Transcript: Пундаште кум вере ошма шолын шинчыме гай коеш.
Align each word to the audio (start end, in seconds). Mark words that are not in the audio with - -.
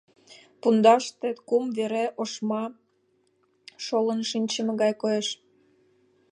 Пундаште 0.61 1.27
кум 1.47 1.65
вере 1.77 2.05
ошма 2.21 2.63
шолын 3.85 4.21
шинчыме 4.29 4.73
гай 4.81 4.93
коеш. 5.01 5.27